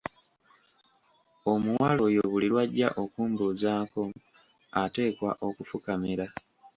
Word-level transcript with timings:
Omuwala 1.51 2.01
oyo 2.09 2.23
buli 2.31 2.47
lwajja 2.51 2.87
okumbuuzaako 3.03 4.01
ateekwa 4.81 5.29
okufukamira. 5.47 6.25